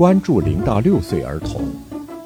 [0.00, 1.62] 关注零到六岁儿童，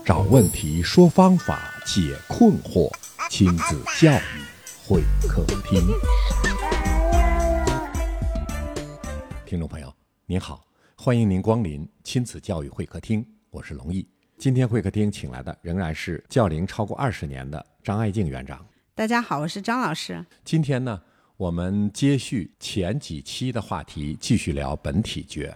[0.04, 2.88] 找问题，说方法，解困惑，
[3.28, 4.44] 亲子教育
[4.86, 5.80] 会客厅。
[9.44, 9.92] 听众朋友，
[10.24, 10.64] 您好，
[10.94, 14.08] 欢迎您光临亲子教育会客厅，我是龙毅。
[14.38, 18.64] 今天会客厅请来的仍然是教龄超过二十年的张爱静园长。
[18.94, 20.24] 大家好，我是张老师。
[20.44, 21.02] 今天呢，
[21.36, 25.52] 我们接续前几期的话题，继续聊本体觉。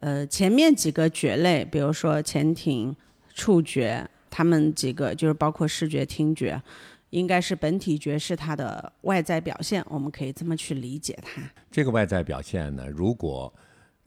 [0.00, 2.94] 呃，前面几个觉类，比如说前庭、
[3.34, 6.60] 触觉，他们几个就是包括视觉、听觉，
[7.10, 11.42] 应该是本体觉是它的外在表现，我们可以这么去理解它。
[11.70, 13.52] 这个外在表现呢，如果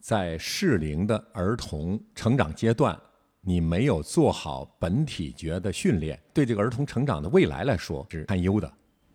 [0.00, 2.98] 在适龄的儿童成长阶段，
[3.40, 8.72] 你没有做好本体觉的训练，对这个儿童成长的未来来说是堪忧的。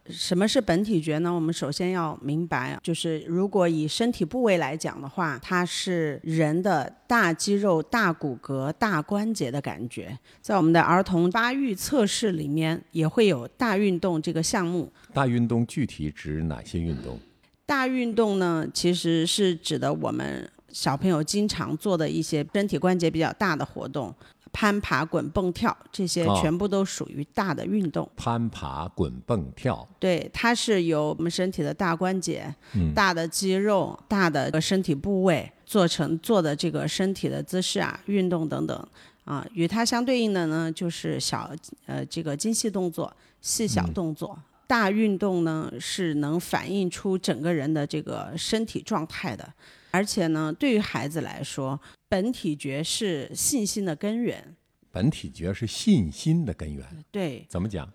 [0.10, 1.34] 什么是本体觉呢？
[1.34, 10.18] 我们首先要明白，就是如果以身体部位来讲的话，它是人的大肌肉、大骨骼、大关节的感觉。
[10.42, 14.92] 在我们的儿童发育测试里面，也会有大运动这个项目。
[15.14, 17.20] 大运动具体指哪些运动？
[17.66, 24.14] 大运动呢，其实是指的我们小朋友经常做的一些身体关节比较大的活动。
[24.52, 28.10] 攀爬、滚、蹦、跳，这些全部都属于大的运动。
[28.16, 32.54] 攀爬、滚、蹦、跳，对，它是由我们身体的大关节、
[32.94, 38.88] 大的肌肉、大的身体部位做成做的这个身体的姿势啊、运动等等
[39.26, 39.46] 啊。
[39.54, 41.52] 与它相对应的呢，就是小
[41.86, 44.38] 呃这个精细动作、细小动作。
[44.68, 49.52] 大运动呢是能反映出整个人的这个身体状态的。
[49.92, 54.56] 而且呢，对于孩子来说，本体觉是信心的根源。
[54.92, 56.86] 本体觉是信心的根源。
[57.12, 57.46] 对。
[57.50, 57.92] 怎么讲？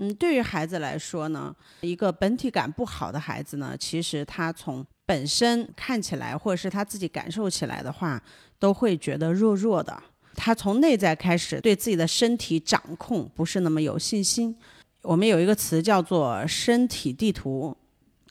[0.00, 8.22] 嗯，对于孩子来说呢，一个本体感不好的孩子呢，其实他从本身看起来，或者是他自己感受起来的话，
[8.58, 10.00] 都会觉得弱弱的。
[10.34, 14.54] 他从内在开始对自己的身体掌控不是那么有信心。
[15.02, 17.76] 我们有一个词叫做身体地图。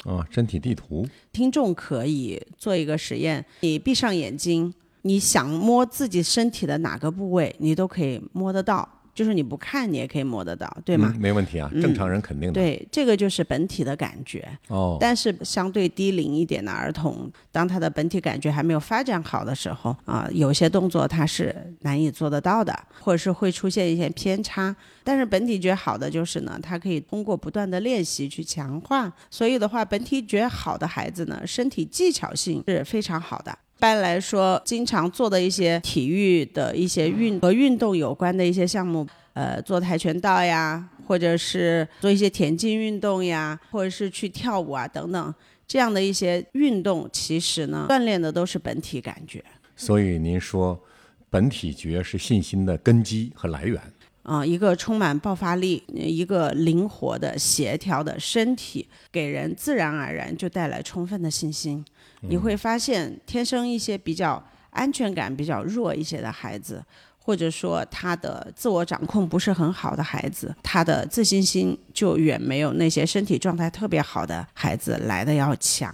[0.04, 8.88] 啊，身体地图，听众可以做一个实验，你闭上眼睛，你想摸自己身体的哪个部位，你都可以摸得到。
[9.18, 11.12] 就是你不看，你也可以摸得到，对吗？
[11.20, 12.54] 没问题啊，正常人肯定的。
[12.54, 14.48] 对，这个就是本体的感觉。
[14.68, 14.96] 哦。
[15.00, 24.76] 但是相对低龄一点的儿童，当他的本体感觉还没有发展好的时候，啊，有些动作他是难以做得到的，或者是会出现一些偏差。
[25.04, 29.12] 但是本体觉好的就是呢，他可以通过不断的练习去强化。
[29.32, 33.58] 所以的话，本体觉好的孩子呢，身体技巧性是非常好的。
[33.78, 45.36] 一般来说，经常做的一些体育的一些运和运动有关的一些项目，呃，做跆拳道呀，或者是做一些田径运动呀，或者是去跳舞啊等等，
[45.68, 49.46] 这样的一些运动，其实呢，锻炼的都是本体感觉。
[49.76, 50.84] 所以您说，
[51.30, 53.80] 本体觉是信心的根基和来源。
[54.24, 61.86] 啊，一个充满爆发力、一个灵活的、协调的身体，给人自然而然就带来充分的信心。
[62.22, 66.84] 你会发现，天生一些比较安全感比较弱一些的孩子，
[67.18, 75.94] 或者说他的自我掌控不是很好的孩子，他的自信心就远没有那些身体状态特别好的孩子来的要强。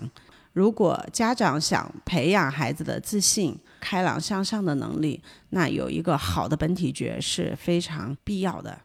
[0.53, 5.19] 如果家长想培养孩子的自信、开朗向上的能力，
[5.49, 8.77] 那有一个好的本体觉是非常必要的。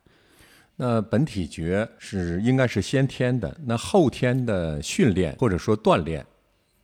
[0.76, 6.24] 那本体觉是应该是先天的，那后天的训练或者说锻炼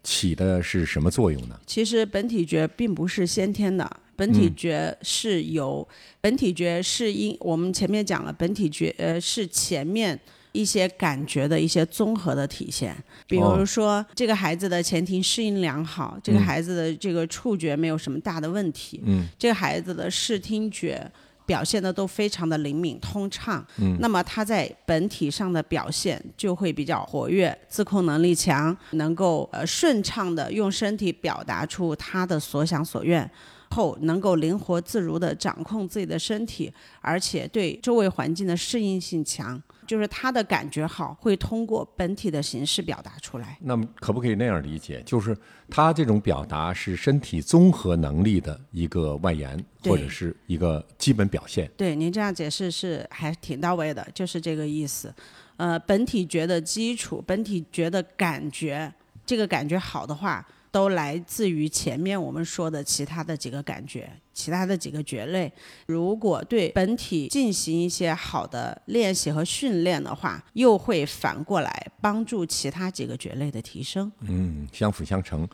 [0.04, 1.58] 起的是什么作用呢？
[1.66, 5.86] 其实本体觉并不是先天的，本体觉是由
[6.20, 10.20] 本体觉是因我们前面讲了，本体觉呃是前面。
[10.56, 21.10] 一些感觉的一些综合的体现，比如说这个孩子的前庭适应良好，这个孩子的这个触觉没有什么大的问题，嗯，这个孩子的视听觉
[21.46, 33.30] 表现的都非常的灵敏通畅，嗯，那么他在本体上的表现就会比较活跃，自控能力强，能够呃顺畅的用身体表达出他的所想所愿，
[33.70, 39.60] 后能够灵活自如的掌控自己的身体，而且对周围环境的适应性强。
[39.86, 43.58] 就是他的感觉好，会通过本体的形式表达出来。
[43.60, 45.02] 那么，可不可以那样理解？
[45.04, 45.36] 就是
[45.70, 51.70] 他这种表达是身体综合能力的一个外延，或者是一个基本表现。
[51.76, 55.14] 对，您这样解释是还挺到位的，就是这个意思。
[55.56, 58.92] 呃，本体觉的基础，本体觉的感觉，
[59.24, 60.46] 这个感觉好的话。
[60.74, 65.50] 都来自于前面我们说的其他的几个感觉，其他的几个蕨类。
[65.86, 74.10] 如果对本体进行一些好的练习和训练的话，又会反过来帮助其他几个蕨类的提升。
[74.20, 75.48] 嗯，相辅相成。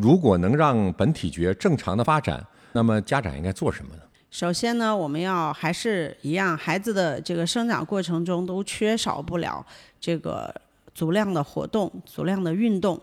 [0.00, 4.02] 如果能让本体觉正常的发展，那么家长应该做什么呢？
[4.30, 9.64] 首先呢，我们要还是一样，孩子的这个生长过程中都缺少不了
[10.00, 10.54] 这个
[10.94, 13.00] 足量的活动、足量的运动。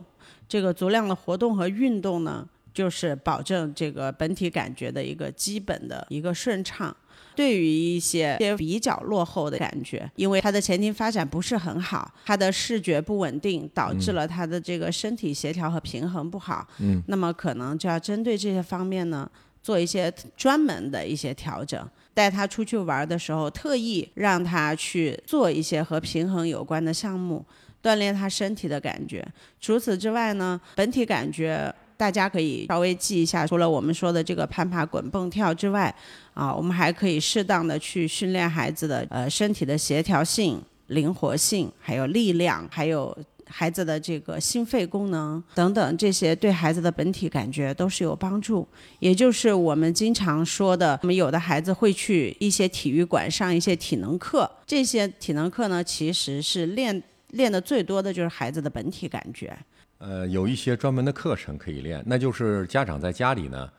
[0.48, 6.96] 这个足量的活动和运动呢，就是保证这个本体感觉的一个基本的一个顺畅。
[7.36, 16.68] 对于一些比较落后的感觉，因为他的前庭发展不是很好，他的视觉不稳定，导致了他的这个身体协调和平衡不好。
[16.80, 19.28] 嗯，那么可能就要针对这些方面呢。
[19.62, 27.44] 做一些专门的一些调整，带他出去玩的时候，特意让他去做一些和平衡有关的项目，
[27.82, 29.28] 锻炼他身体的感觉。
[29.60, 35.94] 除此之外呢，本体感觉大家可以稍微记一下，除了我们说的这个攀爬、滚蹦跳之外，
[36.34, 43.18] 啊，我们还可以适当的去训练孩子的呃身体的协调性、灵活性，还有力量，还有。
[43.48, 48.68] 孩子的这个心肺功能等等，这些对孩子的本体感觉都是有帮助。
[48.98, 57.04] 也就是我们经常说的，我们有的孩子会去一些体育馆上一些体能课，这些体能课呢，其实是练
[57.34, 59.56] 练的最多的就是孩子的本体感觉。
[59.98, 63.70] 呃，有一些专门的课程可以练，那就是家长在家里呢，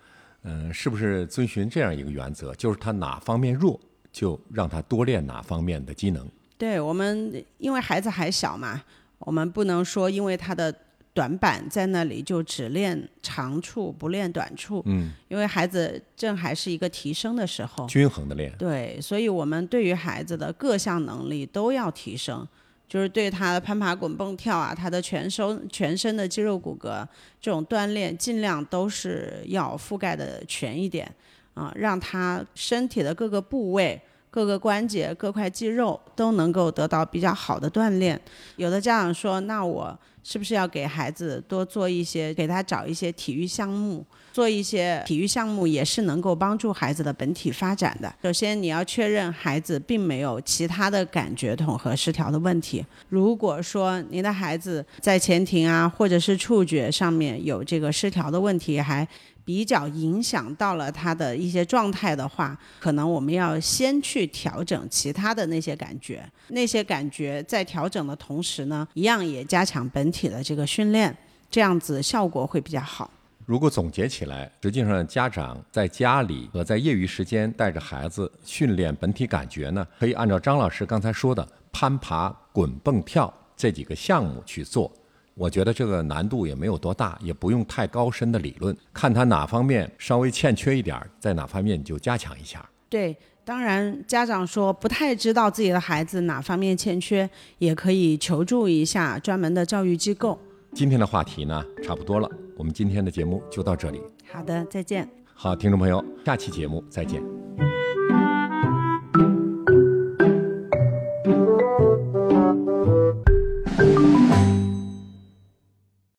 [0.43, 3.79] 嗯，是不是遵循这样一个原则，就是他哪方面弱，
[4.11, 6.27] 就让他多练哪方面的机能？
[6.59, 8.83] 对我们，因为孩子还小嘛。
[9.19, 10.75] 我们不能说，因为他的
[11.15, 14.83] 短板在那里就只练长处不练短处。
[14.85, 18.55] 嗯，因为孩子正还是一个提升的时候，均衡的练。
[18.59, 22.47] 对，所以我们对于孩子的各项能力都要提升，
[22.89, 27.07] 就是对他的攀爬、滚蹦、跳啊，他的全身全身的肌肉骨骼
[27.41, 31.11] 这种锻炼，尽量都是要覆盖的全一点
[31.55, 34.01] 啊，让他身体的各个部位。
[34.29, 38.21] 各个关节、各块肌肉都能够得到比较好的锻炼。
[38.57, 44.05] 有的家长说：“那我是不是要给孩子多做一些，给他找一些体育项目？
[44.33, 48.13] 做一些体育项目也是能够帮助孩子的本体发展的。
[48.25, 52.85] 首先，你要确认孩子并没有其他的感觉统合失调的问题。
[53.09, 59.07] 如果说您的孩子在前庭啊，或者是触觉上面有这个失调的问题，还
[59.43, 71.15] 比较影响到了他的一些状态的话，可能我们要先去调整其他的那些感觉，那些感觉在调整的同时呢，一样也加强本体的这个训练，
[71.51, 73.11] 这样子效果会比较好。
[73.45, 84.91] 如果总结起来，实际上家长在家里和在业余时间带着孩子训练本体感觉呢，可以按照张老师刚才说的攀爬、滚蹦、跳这几个项目去做。
[85.35, 92.67] 我觉得这个难度也没有多大，也不用太高深的理论，看他哪方面稍微欠缺一点，在哪方面你就加强一下。
[92.89, 93.15] 对，
[93.47, 100.37] 当然家长说不太知道自己的孩子哪方面欠缺，也可以求助一下专门的教育机构。
[100.75, 104.01] 今天的话题呢，差不多了，我们今天的节目就到这里。
[104.33, 105.09] 好的，再见。
[105.33, 107.23] 好，听众朋友，下期节目再见。